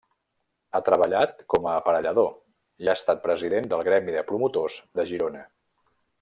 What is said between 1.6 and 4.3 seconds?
a aparellador i ha estat president del Gremi de